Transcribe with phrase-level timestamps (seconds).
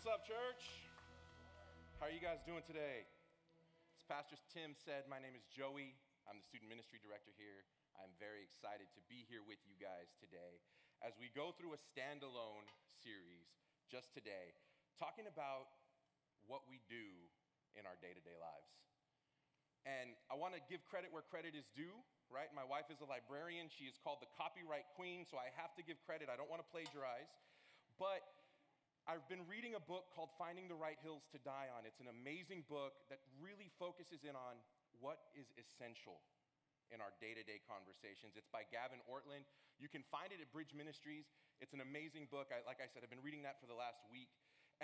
[0.00, 0.64] What's up, church?
[2.00, 3.04] How are you guys doing today?
[3.92, 5.92] As Pastor Tim said, my name is Joey.
[6.24, 7.68] I'm the student ministry director here.
[8.00, 10.64] I'm very excited to be here with you guys today
[11.04, 12.64] as we go through a standalone
[13.04, 13.44] series
[13.92, 14.56] just today,
[14.96, 15.68] talking about
[16.48, 17.28] what we do
[17.76, 18.72] in our day to day lives.
[19.84, 22.00] And I want to give credit where credit is due,
[22.32, 22.48] right?
[22.56, 23.68] My wife is a librarian.
[23.68, 26.32] She is called the copyright queen, so I have to give credit.
[26.32, 27.28] I don't want to plagiarize.
[28.00, 28.24] But
[29.08, 31.88] I've been reading a book called Finding the Right Hills to Die On.
[31.88, 34.60] It's an amazing book that really focuses in on
[35.00, 36.20] what is essential
[36.92, 38.36] in our day to day conversations.
[38.36, 39.48] It's by Gavin Ortlund.
[39.80, 41.32] You can find it at Bridge Ministries.
[41.64, 42.52] It's an amazing book.
[42.52, 44.28] I, like I said, I've been reading that for the last week.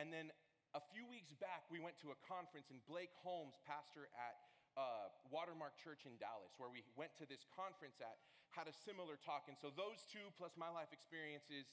[0.01, 0.33] And then
[0.73, 4.37] a few weeks back, we went to a conference, and Blake Holmes, pastor at
[4.77, 8.21] uh, Watermark Church in Dallas, where we went to this conference at,
[8.53, 9.49] had a similar talk.
[9.49, 11.69] And so those two, plus my life experiences,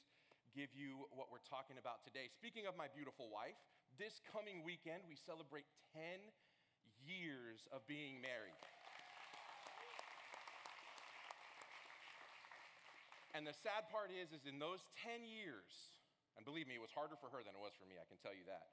[0.53, 2.29] give you what we're talking about today.
[2.29, 3.57] Speaking of my beautiful wife,
[3.97, 5.65] this coming weekend we celebrate
[5.97, 6.21] 10
[7.01, 8.57] years of being married.
[13.33, 15.73] And the sad part is is in those 10 years,
[16.37, 18.21] and believe me, it was harder for her than it was for me, I can
[18.21, 18.69] tell you that.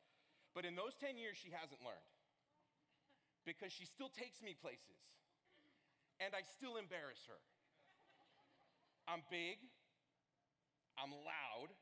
[0.53, 2.13] But in those 10 years she hasn't learned.
[3.49, 5.01] Because she still takes me places.
[6.21, 7.41] And I still embarrass her.
[9.09, 9.57] I'm big,
[11.01, 11.73] I'm loud.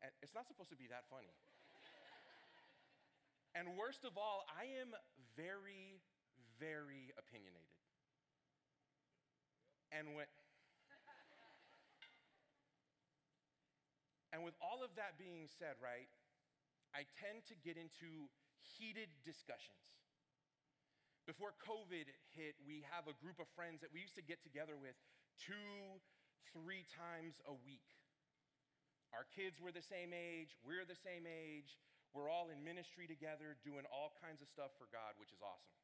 [0.00, 1.34] And it's not supposed to be that funny.
[3.58, 4.94] and worst of all, I am
[5.34, 5.98] very,
[6.62, 7.74] very opinionated.
[9.90, 10.30] And when.
[14.30, 16.06] and with all of that being said, right,
[16.94, 18.30] I tend to get into
[18.78, 19.82] heated discussions.
[21.26, 24.78] Before COVID hit, we have a group of friends that we used to get together
[24.78, 24.94] with
[25.38, 25.98] two,
[26.52, 27.86] three times a week.
[29.10, 31.78] Our kids were the same age, we're the same age,
[32.14, 35.78] we're all in ministry together, doing all kinds of stuff for God, which is awesome.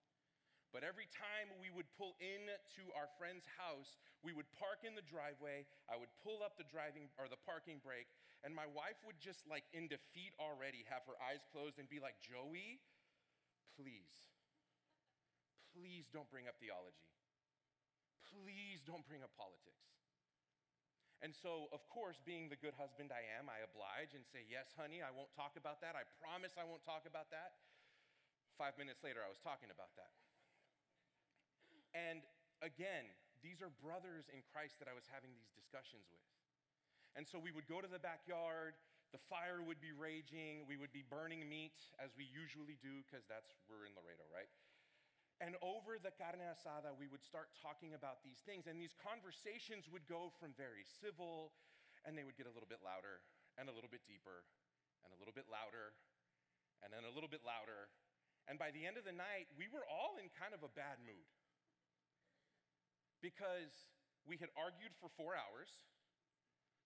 [0.75, 4.99] But every time we would pull in to our friend's house, we would park in
[4.99, 5.65] the driveway.
[5.87, 8.11] I would pull up the driving or the parking brake,
[8.43, 12.03] and my wife would just like in defeat already have her eyes closed and be
[12.03, 12.83] like, Joey,
[13.79, 14.11] please,
[15.73, 17.09] please don't bring up theology.
[18.27, 19.96] Please don't bring up politics.
[21.25, 24.77] And so, of course, being the good husband I am, I oblige and say, Yes,
[24.77, 25.97] honey, I won't talk about that.
[25.97, 27.57] I promise I won't talk about that.
[28.61, 30.13] Five minutes later, I was talking about that.
[31.97, 32.21] And
[32.61, 33.09] again,
[33.41, 36.25] these are brothers in Christ that I was having these discussions with.
[37.17, 38.77] And so we would go to the backyard,
[39.13, 43.25] the fire would be raging, we would be burning meat as we usually do, because
[43.25, 44.53] that's, we're in Laredo, right?
[45.37, 48.65] And over the carne asada, we would start talking about these things.
[48.65, 51.53] And these conversations would go from very civil,
[52.09, 53.21] and they would get a little bit louder,
[53.61, 54.49] and a little bit deeper,
[55.05, 55.93] and a little bit louder,
[56.81, 57.93] and then a little bit louder.
[58.49, 61.03] And by the end of the night, we were all in kind of a bad
[61.05, 61.29] mood
[63.21, 63.91] because
[64.23, 65.71] we had argued for four hours,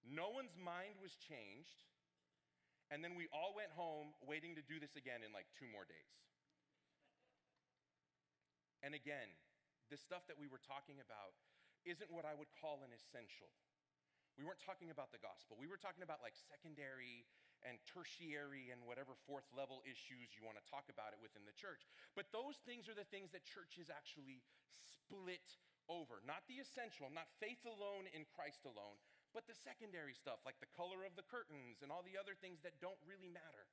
[0.01, 1.85] no one's mind was changed,
[2.89, 5.85] and then we all went home waiting to do this again in like two more
[5.85, 6.30] days.
[8.81, 9.29] And again,
[9.93, 11.37] the stuff that we were talking about
[11.85, 13.49] isn't what I would call an essential.
[14.39, 15.59] We weren't talking about the gospel.
[15.61, 17.29] We were talking about like secondary
[17.61, 21.53] and tertiary and whatever fourth level issues you want to talk about it within the
[21.53, 21.85] church.
[22.17, 24.41] But those things are the things that churches actually
[24.73, 25.45] split
[25.93, 26.25] over.
[26.25, 28.97] Not the essential, not faith alone in Christ alone,
[29.37, 32.65] but the secondary stuff like the color of the curtains and all the other things
[32.65, 33.69] that don't really matter.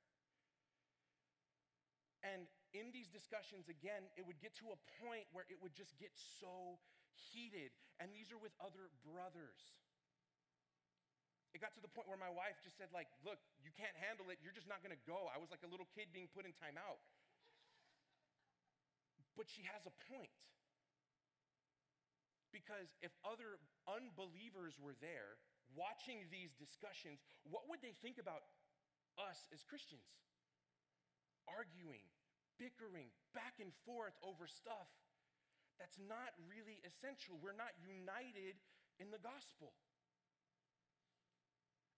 [2.26, 5.94] And in these discussions, again, it would get to a point where it would just
[6.02, 6.82] get so
[7.30, 7.70] heated.
[8.02, 9.62] And these are with other brothers.
[11.54, 14.28] It got to the point where my wife just said, like, look, you can't handle
[14.28, 14.38] it.
[14.44, 15.30] You're just not gonna go.
[15.32, 17.00] I was like a little kid being put in timeout.
[19.38, 20.34] But she has a point.
[22.52, 25.38] Because if other unbelievers were there
[25.76, 28.44] watching these discussions, what would they think about
[29.16, 30.04] us as Christians?
[31.56, 32.04] Arguing,
[32.60, 34.92] bickering, back and forth over stuff
[35.78, 37.38] that's not really essential.
[37.38, 38.58] We're not united
[38.98, 39.70] in the gospel.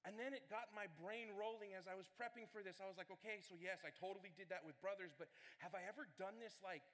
[0.05, 2.81] And then it got my brain rolling as I was prepping for this.
[2.81, 5.29] I was like, okay, so yes, I totally did that with brothers, but
[5.61, 6.85] have I ever done this like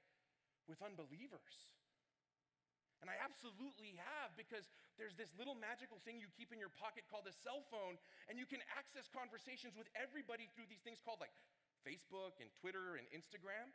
[0.67, 1.71] with unbelievers?
[3.05, 4.67] And I absolutely have because
[4.99, 8.41] there's this little magical thing you keep in your pocket called a cell phone, and
[8.41, 11.35] you can access conversations with everybody through these things called like
[11.87, 13.71] Facebook and Twitter and Instagram.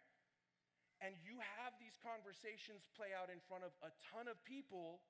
[1.00, 5.02] And you have these conversations play out in front of a ton of people,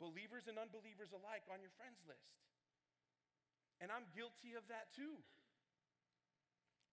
[0.00, 2.34] believers and unbelievers alike, on your friends list.
[3.78, 5.20] And I'm guilty of that too.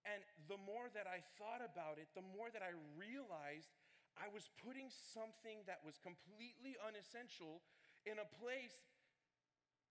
[0.06, 3.74] And the more that I thought about it, the more that I realized
[4.18, 7.62] I was putting something that was completely unessential
[8.06, 8.82] in a place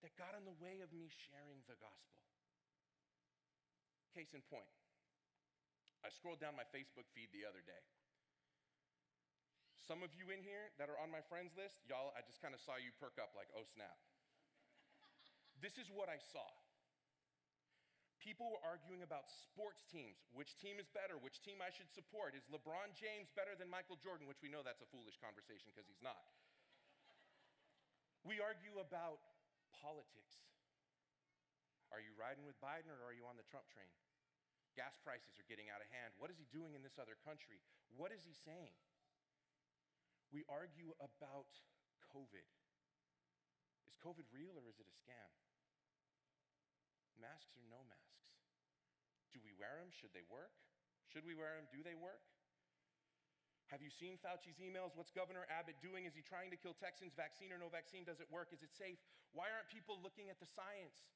[0.02, 2.26] that got in the way of me sharing the gospel.
[4.10, 4.66] Case in point,
[6.00, 7.82] I scrolled down my Facebook feed the other day.
[9.84, 12.54] Some of you in here that are on my friends list, y'all, I just kind
[12.54, 13.98] of saw you perk up like, oh snap.
[15.58, 16.46] this is what I saw.
[18.20, 20.28] People were arguing about sports teams.
[20.36, 21.16] Which team is better?
[21.16, 22.36] Which team I should support?
[22.36, 24.28] Is LeBron James better than Michael Jordan?
[24.28, 26.20] Which we know that's a foolish conversation because he's not.
[28.20, 29.24] we argue about
[29.72, 30.44] politics.
[31.88, 33.88] Are you riding with Biden or are you on the Trump train?
[34.78, 36.14] Gas prices are getting out of hand.
[36.16, 37.58] What is he doing in this other country?
[37.94, 38.74] What is he saying?
[40.30, 41.50] We argue about
[42.14, 42.46] COVID.
[43.90, 45.30] Is COVID real or is it a scam?
[47.18, 48.30] Masks or no masks?
[49.34, 49.90] Do we wear them?
[49.90, 50.54] Should they work?
[51.10, 51.66] Should we wear them?
[51.74, 52.22] Do they work?
[53.70, 54.98] Have you seen Fauci's emails?
[54.98, 56.02] What's Governor Abbott doing?
[56.02, 57.14] Is he trying to kill Texans?
[57.14, 58.02] Vaccine or no vaccine?
[58.02, 58.50] Does it work?
[58.50, 58.98] Is it safe?
[59.30, 61.06] Why aren't people looking at the science?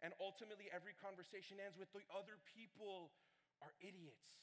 [0.00, 3.12] And ultimately, every conversation ends with the other people
[3.60, 4.40] are idiots.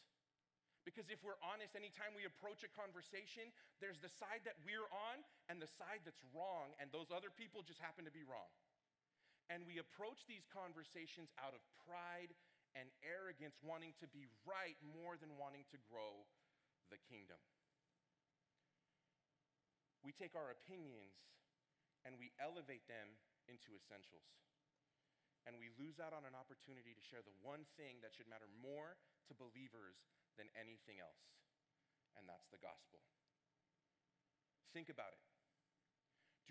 [0.86, 3.52] Because if we're honest, anytime we approach a conversation,
[3.84, 5.20] there's the side that we're on
[5.52, 8.48] and the side that's wrong, and those other people just happen to be wrong.
[9.52, 12.32] And we approach these conversations out of pride
[12.72, 16.24] and arrogance, wanting to be right more than wanting to grow
[16.88, 17.40] the kingdom.
[20.08, 21.20] We take our opinions
[22.08, 23.20] and we elevate them
[23.52, 24.24] into essentials.
[25.48, 28.52] And we lose out on an opportunity to share the one thing that should matter
[28.60, 29.00] more
[29.32, 29.96] to believers
[30.36, 31.24] than anything else,
[32.20, 33.00] and that's the gospel.
[34.76, 35.24] Think about it.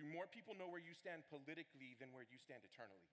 [0.00, 3.12] Do more people know where you stand politically than where you stand eternally?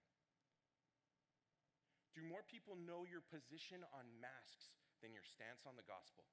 [2.15, 6.23] Do more people know your position on masks than your stance on the gospel?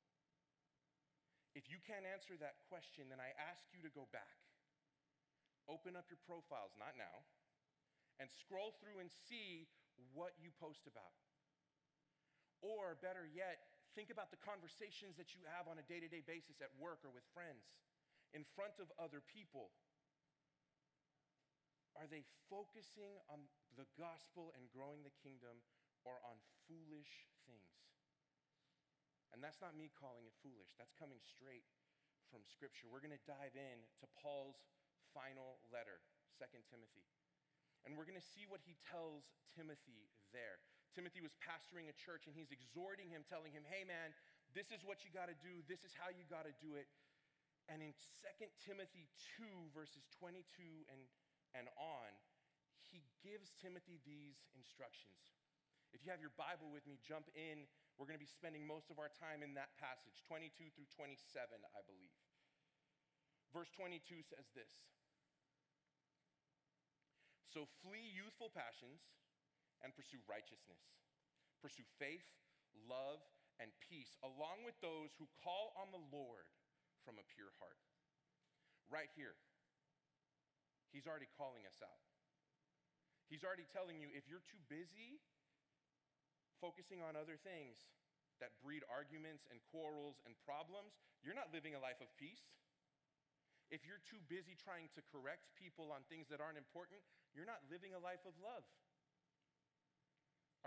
[1.58, 4.38] If you can't answer that question, then I ask you to go back.
[5.67, 7.26] Open up your profiles, not now,
[8.20, 9.64] and scroll through and see
[10.12, 11.17] what you post about.
[12.61, 13.64] Or better yet,
[13.96, 17.00] think about the conversations that you have on a day to day basis at work
[17.02, 17.64] or with friends,
[18.37, 19.72] in front of other people.
[21.96, 22.22] Are they
[22.52, 25.64] focusing on the gospel and growing the kingdom
[26.05, 26.38] or on
[26.69, 27.81] foolish things?
[29.32, 31.67] And that's not me calling it foolish, that's coming straight
[32.31, 32.87] from Scripture.
[32.87, 34.58] We're going to dive in to Paul's
[35.11, 36.02] final letter,
[36.38, 37.06] 2 Timothy.
[37.85, 39.25] And we're going to see what he tells
[39.56, 40.61] Timothy there.
[40.93, 44.11] Timothy was pastoring a church and he's exhorting him, telling him, hey man,
[44.53, 46.91] this is what you got to do, this is how you got to do it.
[47.71, 49.06] And in 2 Timothy
[49.38, 50.43] 2, verses 22
[50.91, 51.00] and
[51.55, 52.11] and on,
[52.91, 55.35] he gives Timothy these instructions.
[55.91, 57.67] If you have your Bible with me, jump in.
[57.99, 61.19] We're going to be spending most of our time in that passage, 22 through 27,
[61.75, 62.15] I believe.
[63.50, 64.71] Verse 22 says this
[67.50, 69.02] So flee youthful passions
[69.82, 70.79] and pursue righteousness,
[71.58, 72.26] pursue faith,
[72.87, 73.19] love,
[73.58, 76.47] and peace, along with those who call on the Lord
[77.02, 77.76] from a pure heart.
[78.87, 79.35] Right here,
[80.94, 82.02] He's already calling us out.
[83.31, 85.22] He's already telling you if you're too busy
[86.58, 87.79] focusing on other things
[88.43, 92.43] that breed arguments and quarrels and problems, you're not living a life of peace.
[93.70, 96.98] If you're too busy trying to correct people on things that aren't important,
[97.32, 98.67] you're not living a life of love.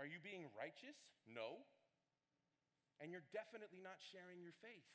[0.00, 0.96] Are you being righteous?
[1.28, 1.62] No.
[2.98, 4.86] And you're definitely not sharing your faith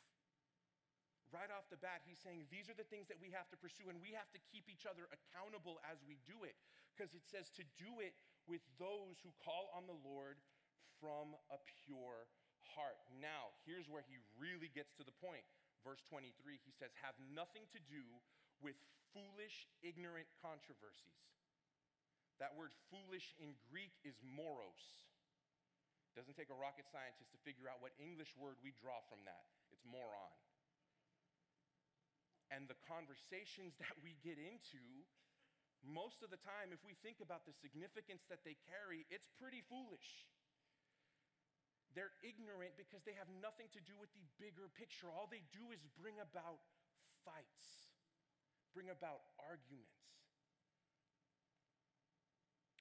[1.31, 3.89] right off the bat, he's saying these are the things that we have to pursue,
[3.89, 6.57] and we have to keep each other accountable as we do it,
[6.93, 8.17] because it says to do it
[8.49, 10.41] with those who call on the Lord
[10.97, 12.27] from a pure
[12.73, 12.99] heart.
[13.21, 15.45] Now, here's where he really gets to the point.
[15.85, 18.03] Verse 23, he says, Have nothing to do
[18.59, 18.75] with
[19.15, 21.23] foolish, ignorant controversies.
[22.39, 24.83] That word foolish in Greek is moros.
[26.15, 29.45] Doesn't take a rocket scientist to figure out what English word we draw from that.
[29.71, 30.33] It's moron
[32.49, 34.81] and the conversations that we get into,
[35.85, 39.63] most of the time, if we think about the significance that they carry, it's pretty
[39.71, 40.27] foolish.
[41.95, 45.09] They're ignorant because they have nothing to do with the bigger picture.
[45.09, 46.61] All they do is bring about
[47.25, 47.95] fights,
[48.75, 50.18] bring about arguments.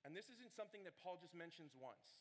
[0.09, 2.17] And this isn't something that Paul just mentions once.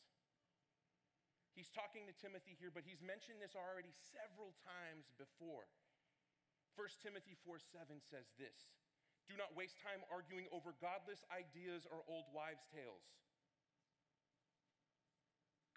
[1.56, 5.64] He's talking to Timothy here, but he's mentioned this already several times before.
[6.76, 8.68] 1 Timothy 4 7 says this
[9.24, 13.08] Do not waste time arguing over godless ideas or old wives' tales.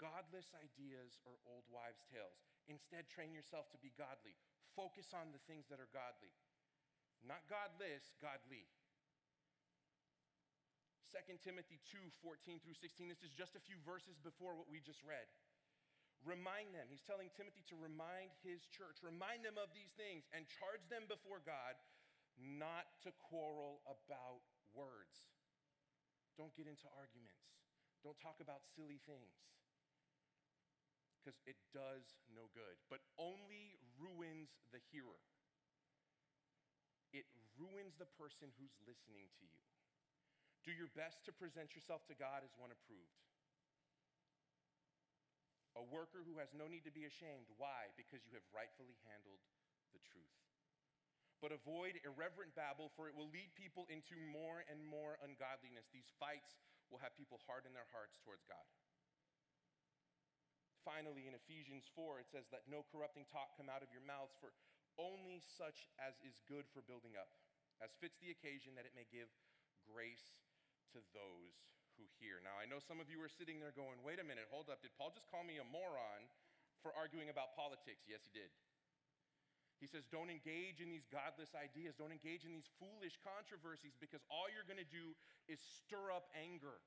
[0.01, 2.41] godless ideas or old wives' tales.
[2.65, 4.33] Instead, train yourself to be godly.
[4.73, 6.33] Focus on the things that are godly.
[7.21, 8.65] Not godless, godly.
[11.11, 13.11] 2 Timothy 2 14 through 16.
[13.11, 15.27] This is just a few verses before what we just read.
[16.23, 16.87] Remind them.
[16.87, 21.09] He's telling Timothy to remind his church, remind them of these things, and charge them
[21.09, 21.75] before God
[22.39, 25.27] not to quarrel about words.
[26.39, 27.43] Don't get into arguments.
[28.05, 29.35] Don't talk about silly things.
[31.19, 35.21] Because it does no good, but only ruins the hearer.
[37.13, 39.70] It ruins the person who's listening to you.
[40.61, 43.17] Do your best to present yourself to God as one approved.
[45.73, 47.49] A worker who has no need to be ashamed.
[47.57, 47.89] Why?
[47.97, 49.41] Because you have rightfully handled
[49.95, 50.37] the truth.
[51.41, 55.89] But avoid irreverent babble, for it will lead people into more and more ungodliness.
[55.89, 56.61] These fights
[56.93, 58.61] will have people harden their hearts towards God.
[60.85, 64.37] Finally, in Ephesians 4, it says, Let no corrupting talk come out of your mouths,
[64.37, 64.53] for
[65.01, 67.33] only such as is good for building up,
[67.81, 69.29] as fits the occasion, that it may give
[69.89, 70.37] grace
[70.93, 71.55] to those
[71.99, 72.39] who hear.
[72.41, 74.81] Now, I know some of you are sitting there going, wait a minute, hold up.
[74.81, 76.27] Did Paul just call me a moron
[76.81, 78.07] for arguing about politics?
[78.07, 78.51] Yes, he did.
[79.81, 84.21] He says, don't engage in these godless ideas, don't engage in these foolish controversies because
[84.29, 85.17] all you're going to do
[85.49, 86.77] is stir up anger.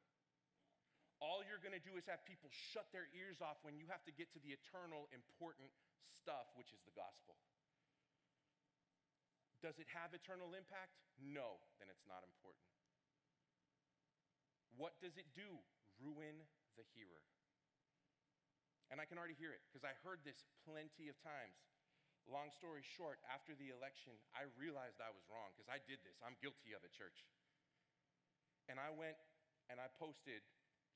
[1.18, 4.06] All you're going to do is have people shut their ears off when you have
[4.06, 5.74] to get to the eternal, important
[6.14, 7.34] stuff, which is the gospel.
[9.58, 10.94] Does it have eternal impact?
[11.18, 12.62] No, then it's not important.
[14.76, 15.46] What does it do?
[16.02, 16.42] Ruin
[16.74, 17.22] the hearer.
[18.90, 21.56] And I can already hear it because I heard this plenty of times.
[22.24, 26.16] Long story short, after the election, I realized I was wrong because I did this.
[26.24, 27.26] I'm guilty of it, church.
[28.66, 29.20] And I went
[29.68, 30.40] and I posted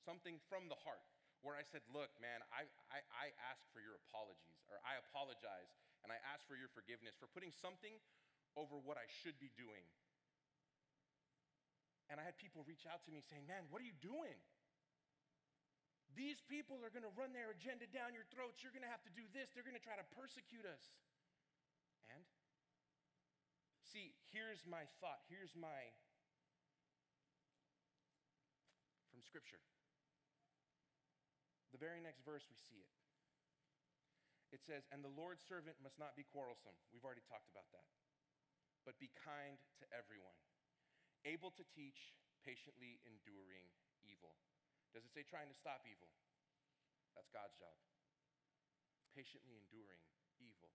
[0.00, 1.04] something from the heart
[1.44, 5.68] where I said, Look, man, I, I, I ask for your apologies, or I apologize,
[6.00, 8.00] and I ask for your forgiveness for putting something
[8.56, 9.84] over what I should be doing
[12.08, 14.36] and I had people reach out to me saying, Man, what are you doing?
[16.16, 18.64] These people are going to run their agenda down your throats.
[18.64, 19.52] You're going to have to do this.
[19.52, 20.82] They're going to try to persecute us.
[22.10, 22.24] And?
[23.86, 25.20] See, here's my thought.
[25.28, 25.92] Here's my.
[29.12, 29.60] From Scripture.
[31.70, 32.92] The very next verse, we see it.
[34.50, 36.74] It says, And the Lord's servant must not be quarrelsome.
[36.90, 37.86] We've already talked about that.
[38.88, 40.34] But be kind to everyone
[41.28, 43.68] able to teach, patiently enduring
[44.00, 44.32] evil.
[44.96, 46.08] Does it say trying to stop evil?
[47.12, 47.76] That's God's job.
[49.12, 50.00] Patiently enduring
[50.40, 50.72] evil.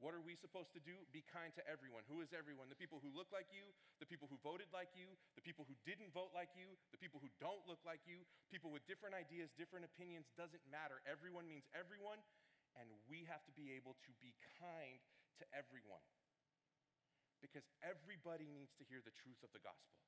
[0.00, 0.98] What are we supposed to do?
[1.14, 2.02] Be kind to everyone.
[2.10, 2.66] Who is everyone?
[2.66, 3.70] The people who look like you,
[4.02, 7.22] the people who voted like you, the people who didn't vote like you, the people
[7.22, 10.98] who don't look like you, people with different ideas, different opinions, doesn't matter.
[11.06, 12.18] Everyone means everyone,
[12.74, 14.98] and we have to be able to be kind
[15.38, 16.02] to everyone
[17.42, 19.98] because everybody needs to hear the truth of the gospel.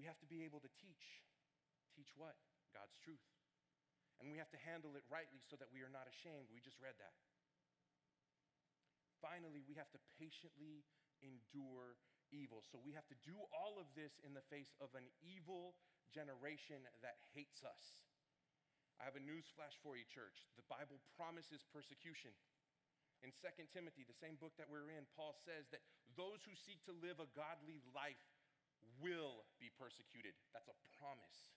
[0.00, 1.22] We have to be able to teach.
[1.92, 2.34] Teach what?
[2.72, 3.22] God's truth.
[4.18, 6.50] And we have to handle it rightly so that we are not ashamed.
[6.50, 7.14] We just read that.
[9.22, 10.86] Finally, we have to patiently
[11.22, 11.98] endure
[12.30, 12.62] evil.
[12.70, 15.74] So we have to do all of this in the face of an evil
[16.14, 17.98] generation that hates us.
[18.98, 20.46] I have a news flash for you, church.
[20.58, 22.34] The Bible promises persecution.
[23.26, 25.82] In 2 Timothy, the same book that we're in, Paul says that
[26.14, 28.22] those who seek to live a godly life
[29.02, 30.34] will be persecuted.
[30.54, 31.50] That's a promise.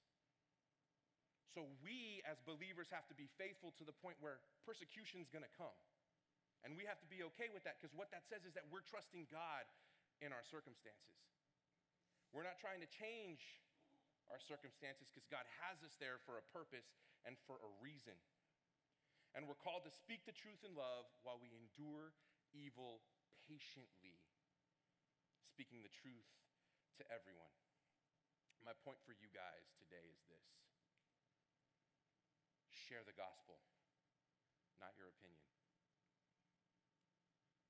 [1.53, 5.43] So we as believers have to be faithful to the point where persecution is going
[5.43, 5.75] to come.
[6.63, 8.85] And we have to be okay with that because what that says is that we're
[8.85, 9.65] trusting God
[10.21, 11.17] in our circumstances.
[12.31, 13.41] We're not trying to change
[14.31, 16.87] our circumstances because God has us there for a purpose
[17.27, 18.15] and for a reason.
[19.31, 22.11] And we're called to speak the truth in love while we endure
[22.51, 22.99] evil
[23.47, 24.19] patiently,
[25.47, 26.27] speaking the truth
[26.99, 27.55] to everyone.
[28.61, 30.45] My point for you guys today is this
[32.69, 33.55] share the gospel,
[34.83, 35.47] not your opinion.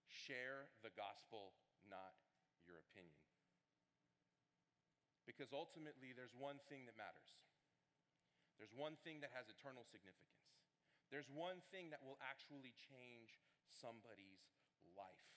[0.10, 1.54] Share the gospel,
[1.86, 2.18] not
[2.66, 3.22] your opinion.
[5.30, 7.38] Because ultimately, there's one thing that matters.
[8.58, 10.42] There's one thing that has eternal significance.
[11.12, 13.36] There's one thing that will actually change
[13.68, 14.48] somebody's
[14.96, 15.28] life.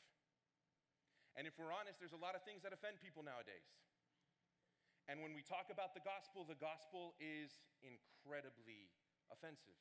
[1.35, 3.67] And if we're honest, there's a lot of things that offend people nowadays.
[5.11, 7.51] And when we talk about the gospel, the gospel is
[7.83, 8.89] incredibly
[9.29, 9.77] offensive.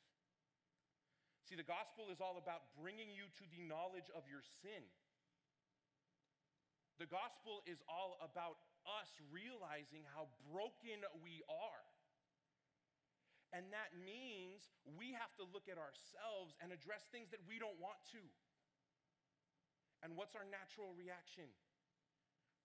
[1.46, 4.84] See, the gospel is all about bringing you to the knowledge of your sin.
[6.98, 8.58] The gospel is all about
[8.90, 11.84] us realizing how broken we are
[13.54, 14.66] And that means
[14.98, 18.22] we have to look at ourselves and address things that we don't want to.
[20.02, 21.46] And what's our natural reaction?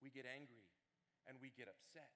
[0.01, 0.65] We get angry
[1.29, 2.09] and we get upset.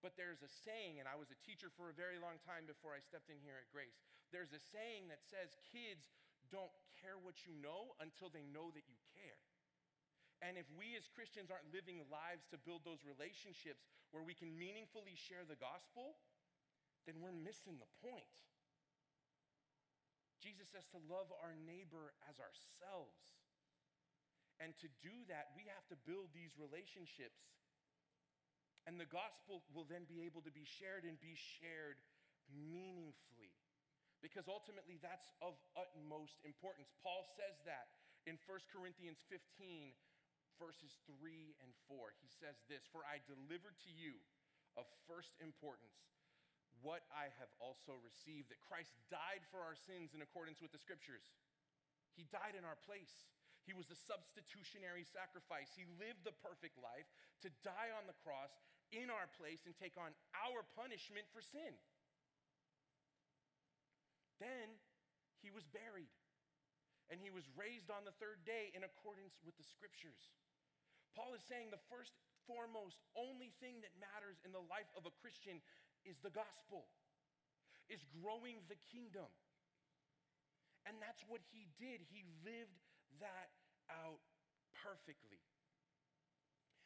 [0.00, 2.96] But there's a saying, and I was a teacher for a very long time before
[2.96, 4.00] I stepped in here at Grace.
[4.32, 6.12] There's a saying that says kids
[6.52, 9.40] don't care what you know until they know that you care.
[10.44, 14.52] And if we as Christians aren't living lives to build those relationships where we can
[14.52, 16.20] meaningfully share the gospel,
[17.04, 18.34] then we're missing the point.
[20.40, 23.16] Jesus says to love our neighbor as ourselves.
[24.60, 27.40] And to do that, we have to build these relationships.
[28.84, 31.96] And the gospel will then be able to be shared and be shared
[32.52, 33.56] meaningfully.
[34.20, 36.92] Because ultimately, that's of utmost importance.
[37.00, 37.92] Paul says that
[38.28, 39.96] in 1 Corinthians 15,
[40.60, 42.14] verses 3 and 4.
[42.20, 44.20] He says this For I delivered to you
[44.76, 46.13] of first importance
[46.84, 50.78] what I have also received that Christ died for our sins in accordance with the
[50.78, 51.32] scriptures.
[52.12, 53.24] He died in our place.
[53.64, 55.72] He was the substitutionary sacrifice.
[55.72, 57.08] He lived the perfect life
[57.40, 58.52] to die on the cross
[58.92, 61.72] in our place and take on our punishment for sin.
[64.36, 64.76] Then
[65.40, 66.12] he was buried
[67.08, 70.36] and he was raised on the third day in accordance with the scriptures.
[71.16, 72.12] Paul is saying the first,
[72.44, 75.62] foremost, only thing that matters in the life of a Christian
[76.04, 76.86] is the gospel,
[77.88, 79.28] is growing the kingdom.
[80.84, 82.04] And that's what he did.
[82.12, 82.76] He lived
[83.20, 83.48] that
[83.88, 84.20] out
[84.84, 85.40] perfectly.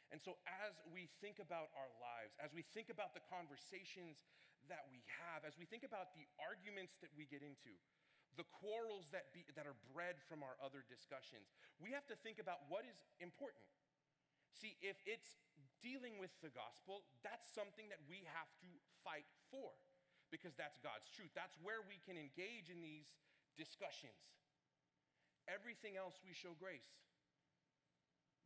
[0.08, 4.24] And so, as we think about our lives, as we think about the conversations
[4.72, 7.76] that we have, as we think about the arguments that we get into,
[8.40, 12.40] the quarrels that, be, that are bred from our other discussions, we have to think
[12.40, 13.68] about what is important.
[14.54, 15.36] See, if it's
[15.82, 18.70] dealing with the gospel, that's something that we have to
[19.02, 19.74] fight for
[20.28, 21.32] because that's God's truth.
[21.32, 23.08] That's where we can engage in these
[23.56, 24.18] discussions.
[25.48, 26.98] Everything else we show grace.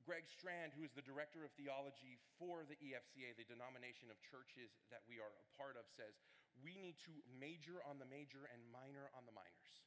[0.02, 4.74] Greg Strand, who is the director of theology for the EFCA, the denomination of churches
[4.90, 6.18] that we are a part of, says
[6.58, 9.78] we need to major on the major and minor on the minors.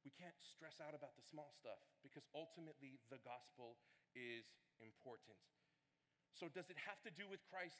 [0.00, 3.80] We can't stress out about the small stuff because ultimately the gospel
[4.12, 4.44] is
[4.80, 5.36] important.
[6.34, 7.78] So, does it have to do with Christ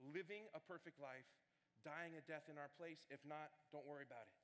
[0.00, 1.28] living a perfect life,
[1.84, 3.04] dying a death in our place?
[3.12, 4.36] If not, don't worry about it.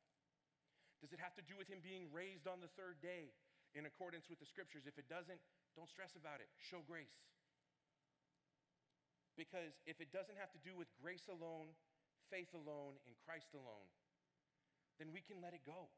[1.00, 3.32] Does it have to do with him being raised on the third day
[3.72, 4.84] in accordance with the scriptures?
[4.84, 5.40] If it doesn't,
[5.72, 6.52] don't stress about it.
[6.60, 7.16] Show grace.
[9.40, 11.72] Because if it doesn't have to do with grace alone,
[12.28, 13.88] faith alone, in Christ alone,
[15.00, 15.88] then we can let it go.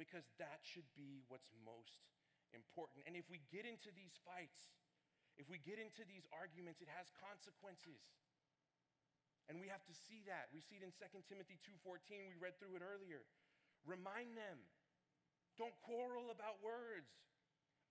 [0.00, 2.08] Because that should be what's most
[2.56, 3.04] important.
[3.04, 4.72] And if we get into these fights,
[5.36, 8.00] if we get into these arguments, it has consequences.
[9.46, 10.50] And we have to see that.
[10.50, 12.26] We see it in 2 Timothy 2:14.
[12.26, 13.22] We read through it earlier.
[13.86, 14.58] Remind them.
[15.56, 17.08] Don't quarrel about words.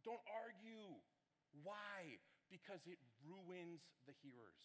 [0.03, 0.99] Don't argue.
[1.63, 2.19] Why?
[2.51, 4.59] Because it ruins the hearers.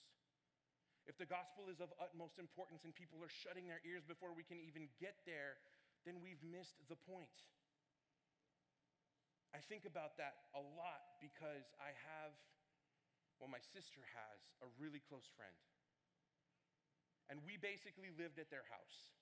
[1.07, 4.45] If the gospel is of utmost importance and people are shutting their ears before we
[4.45, 5.57] can even get there,
[6.05, 7.35] then we've missed the point.
[9.51, 12.33] I think about that a lot because I have,
[13.41, 15.57] well, my sister has a really close friend.
[17.33, 19.17] And we basically lived at their house.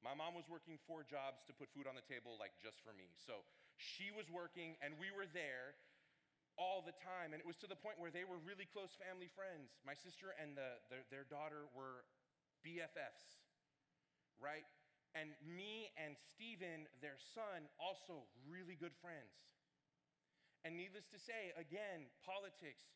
[0.00, 2.96] My mom was working four jobs to put food on the table, like just for
[2.96, 3.12] me.
[3.20, 3.44] So
[3.76, 5.76] she was working, and we were there
[6.56, 7.32] all the time.
[7.36, 9.76] And it was to the point where they were really close family friends.
[9.84, 12.06] My sister and the, the, their daughter were
[12.64, 13.44] BFFs,
[14.40, 14.64] right?
[15.14, 19.34] And me and Stephen, their son, also really good friends.
[20.64, 22.88] And needless to say, again, politics,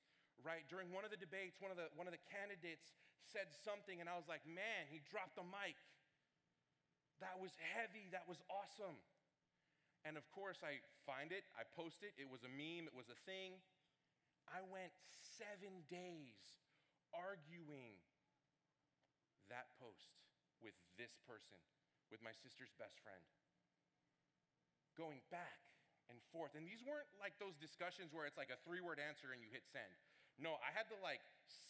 [0.43, 0.67] right?
[0.71, 4.09] During one of the debates, one of the, one of the candidates said something, and
[4.09, 5.77] I was like, man, he dropped the mic.
[7.19, 8.99] That was heavy, that was awesome.
[10.07, 13.11] And of course, I find it, I post it, it was a meme, it was
[13.11, 13.59] a thing.
[14.49, 14.95] I went
[15.37, 16.39] seven days
[17.13, 17.99] arguing
[19.51, 20.15] that post
[20.63, 21.59] with this person
[22.09, 23.21] with my sister's best friend.
[24.97, 25.69] Going back
[26.09, 26.57] and forth.
[26.57, 29.53] And these weren't like those discussions where it's like a three word answer and you
[29.53, 29.93] hit send.
[30.39, 31.21] No, I had to like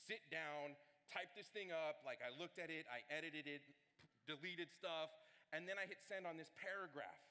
[0.05, 0.77] sit down,
[1.09, 2.05] type this thing up.
[2.05, 3.65] Like I looked at it, I edited it,
[4.29, 5.09] deleted stuff,
[5.57, 7.25] and then I hit send on this paragraph.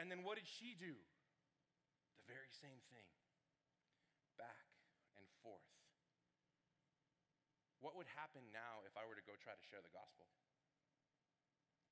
[0.00, 0.96] And then what did she do?
[2.16, 3.08] The very same thing.
[4.40, 4.68] Back
[5.16, 5.64] and forth.
[7.80, 10.28] What would happen now if I were to go try to share the gospel?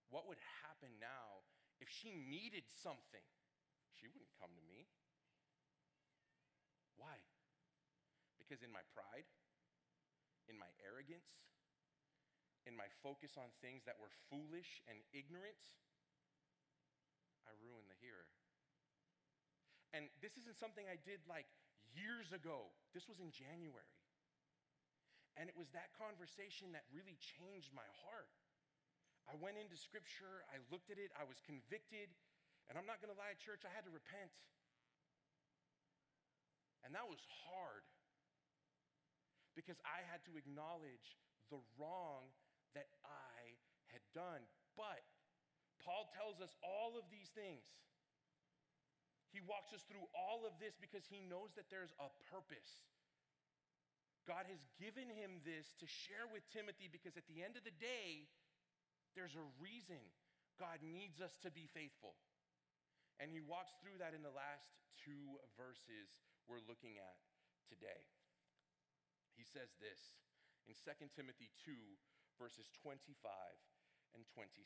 [0.09, 1.45] What would happen now
[1.81, 3.25] if she needed something?
[3.97, 4.89] She wouldn't come to me.
[6.97, 7.21] Why?
[8.45, 9.25] Because in my pride,
[10.53, 11.25] in my arrogance,
[12.69, 15.57] in my focus on things that were foolish and ignorant,
[17.49, 18.29] I ruined the hearer.
[19.97, 21.49] And this isn't something I did like
[21.97, 22.69] years ago.
[22.93, 23.97] This was in January.
[25.41, 28.33] And it was that conversation that really changed my heart.
[29.25, 32.13] I went into scripture, I looked at it, I was convicted,
[32.69, 34.31] and I'm not gonna lie, at church, I had to repent.
[36.85, 37.89] And that was hard
[39.55, 41.19] because I had to acknowledge
[41.51, 42.31] the wrong
[42.75, 43.59] that I
[43.95, 44.43] had done.
[44.75, 45.03] But
[45.83, 47.65] Paul tells us all of these things.
[49.31, 52.87] He walks us through all of this because he knows that there's a purpose.
[54.25, 57.75] God has given him this to share with Timothy because at the end of the
[57.77, 58.31] day,
[59.19, 60.01] there's a reason
[60.57, 62.15] God needs us to be faithful.
[63.19, 64.71] And he walks through that in the last
[65.03, 66.15] two verses
[66.47, 67.19] we're looking at
[67.67, 68.07] today.
[69.35, 70.19] He says this
[70.67, 71.75] in 2 Timothy 2,
[72.39, 73.19] verses 25
[74.15, 74.63] and 26.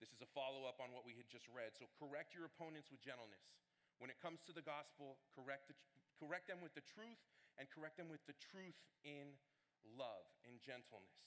[0.00, 1.76] This is a follow up on what we had just read.
[1.76, 3.52] So, correct your opponents with gentleness.
[4.00, 5.76] When it comes to the gospel, correct, the,
[6.16, 7.20] correct them with the truth
[7.60, 9.36] and correct them with the truth in
[9.84, 11.20] love, in gentleness.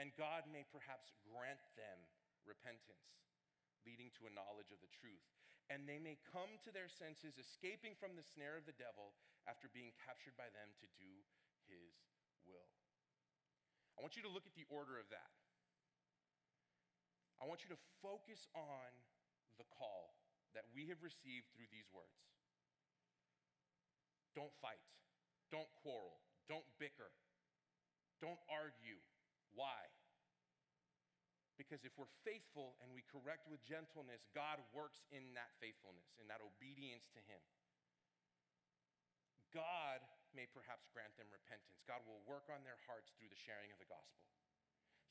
[0.00, 2.00] And God may perhaps grant them
[2.48, 3.20] repentance,
[3.84, 5.28] leading to a knowledge of the truth
[5.70, 9.66] and they may come to their senses, escaping from the snare of the devil after
[9.70, 11.10] being captured by them to do
[11.66, 11.94] his
[12.46, 12.70] will.
[13.98, 15.32] I want you to look at the order of that.
[17.42, 18.90] I want you to focus on
[19.58, 20.14] the call
[20.54, 22.22] that we have received through these words.
[24.32, 24.80] Don't fight.
[25.50, 26.22] Don't quarrel.
[26.48, 27.10] Don't bicker.
[28.22, 29.00] Don't argue.
[29.52, 29.90] Why?
[31.60, 36.26] Because if we're faithful and we correct with gentleness, God works in that faithfulness, in
[36.32, 37.42] that obedience to Him.
[39.52, 40.00] God
[40.32, 41.84] may perhaps grant them repentance.
[41.84, 44.24] God will work on their hearts through the sharing of the gospel.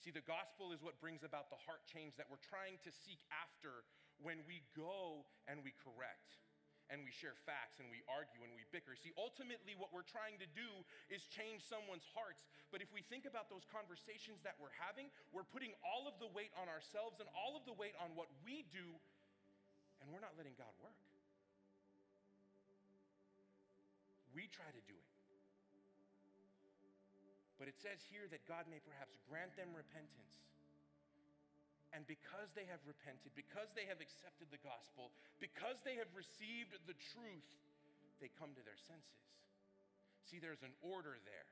[0.01, 3.21] See, the gospel is what brings about the heart change that we're trying to seek
[3.29, 3.85] after
[4.17, 6.41] when we go and we correct
[6.89, 8.97] and we share facts and we argue and we bicker.
[8.97, 10.67] See, ultimately, what we're trying to do
[11.07, 12.43] is change someone's hearts.
[12.73, 16.27] But if we think about those conversations that we're having, we're putting all of the
[16.33, 18.91] weight on ourselves and all of the weight on what we do,
[20.03, 20.97] and we're not letting God work.
[24.31, 25.11] We try to do it.
[27.59, 30.41] But it says here that God may perhaps grant them repentance
[31.91, 35.11] and because they have repented, because they have accepted the gospel,
[35.43, 37.51] because they have received the truth,
[38.23, 39.27] they come to their senses.
[40.23, 41.51] See, there's an order there.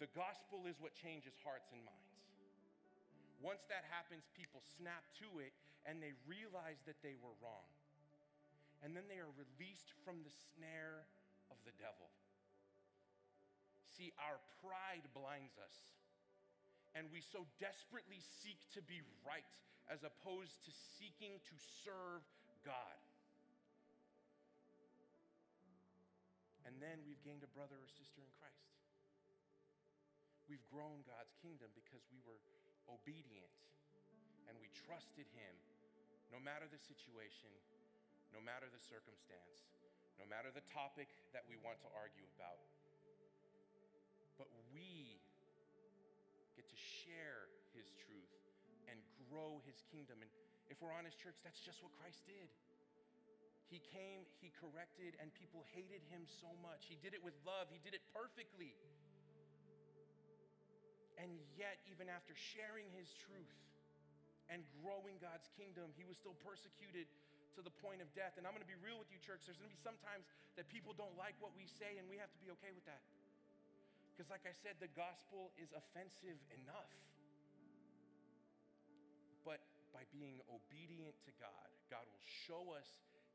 [0.00, 2.16] The gospel is what changes hearts and minds.
[3.44, 5.52] Once that happens, people snap to it
[5.84, 7.68] and they realize that they were wrong.
[8.82, 11.06] And then they are released from the snare
[11.54, 12.10] of the devil.
[13.86, 15.86] See, our pride blinds us
[16.92, 19.48] and we so desperately seek to be right
[19.88, 22.20] as opposed to seeking to serve
[22.62, 23.00] God.
[26.68, 28.70] And then we've gained a brother or sister in Christ.
[30.46, 32.38] We've grown God's kingdom because we were
[32.86, 33.50] obedient
[34.46, 35.54] and we trusted Him
[36.30, 37.52] no matter the situation,
[38.32, 39.68] no matter the circumstance,
[40.16, 42.60] no matter the topic that we want to argue about.
[44.40, 45.20] But we
[46.56, 48.32] get to share his truth
[48.88, 50.20] and grow his kingdom.
[50.20, 50.28] And
[50.68, 52.48] if we're honest, church, that's just what Christ did.
[53.72, 56.84] He came, he corrected, and people hated him so much.
[56.92, 58.76] He did it with love, he did it perfectly.
[61.16, 63.56] And yet, even after sharing his truth
[64.52, 67.08] and growing God's kingdom, he was still persecuted
[67.56, 68.40] to the point of death.
[68.40, 69.44] And I'm gonna be real with you, church.
[69.44, 70.24] There's gonna be sometimes
[70.56, 73.02] that people don't like what we say, and we have to be okay with that.
[74.12, 76.92] Because, like I said, the gospel is offensive enough.
[79.42, 82.88] But by being obedient to God, God will show us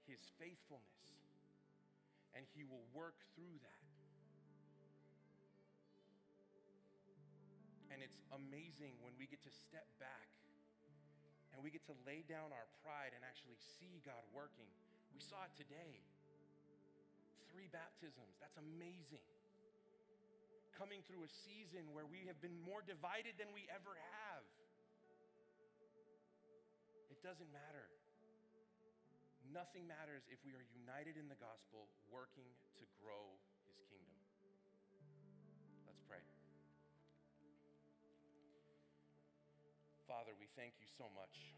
[0.06, 1.18] his faithfulness
[2.38, 3.84] and he will work through that.
[7.90, 10.37] And it's amazing when we get to step back
[11.58, 14.70] and we get to lay down our pride and actually see God working.
[15.10, 16.06] We saw it today.
[17.50, 18.38] Three baptisms.
[18.38, 19.26] That's amazing
[20.78, 24.46] coming through a season where we have been more divided than we ever have.
[27.10, 27.90] It doesn't matter.
[29.50, 32.46] Nothing matters if we are united in the gospel, working
[32.78, 33.34] to grow
[40.28, 41.56] Father, we thank you so much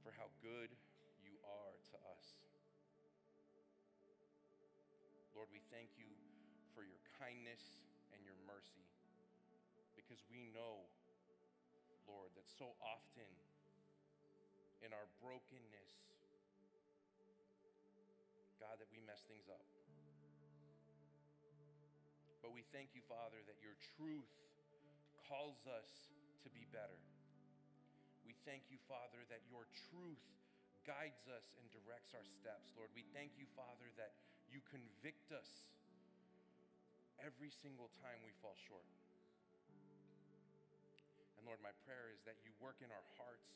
[0.00, 0.72] for how good
[1.20, 2.24] you are to us.
[5.36, 6.08] Lord, we thank you
[6.72, 7.60] for your kindness
[8.16, 8.80] and your mercy.
[9.92, 10.88] Because we know,
[12.08, 13.28] Lord, that so often
[14.80, 15.92] in our brokenness,
[18.56, 19.68] God, that we mess things up.
[22.40, 24.32] But we thank you, Father, that your truth
[25.28, 26.11] calls us
[26.42, 26.98] to be better.
[28.26, 30.22] We thank you, Father, that your truth
[30.82, 32.90] guides us and directs our steps, Lord.
[32.94, 34.14] We thank you, Father, that
[34.50, 35.70] you convict us
[37.22, 38.86] every single time we fall short.
[41.38, 43.50] And Lord, my prayer is that you work in our hearts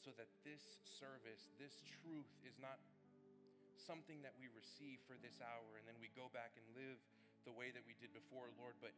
[0.00, 2.80] so that this service, this truth, is not
[3.76, 7.00] something that we receive for this hour and then we go back and live
[7.48, 8.92] the way that we did before, Lord, but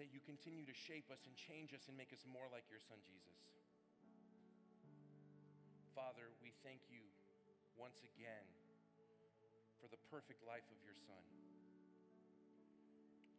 [0.00, 2.80] that you continue to shape us and change us and make us more like your
[2.80, 3.36] Son, Jesus.
[5.92, 7.04] Father, we thank you
[7.76, 8.48] once again
[9.76, 11.20] for the perfect life of your Son,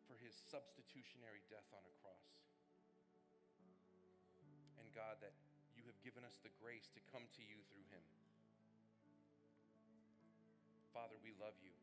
[0.05, 2.29] for his substitutionary death on a cross.
[4.77, 5.33] And God, that
[5.73, 8.05] you have given us the grace to come to you through him.
[10.93, 11.73] Father, we love you.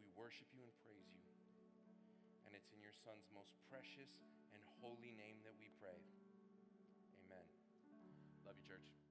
[0.00, 1.27] We worship you and praise you.
[2.48, 4.24] And it's in your Son's most precious
[4.56, 6.00] and holy name that we pray.
[7.28, 7.44] Amen.
[8.48, 9.07] Love you, church.